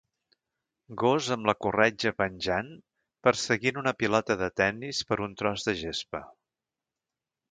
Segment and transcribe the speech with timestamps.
[1.01, 2.71] Gos amb la corretja penjant
[3.27, 6.23] perseguint una pilota de tennis per un tros de gespa.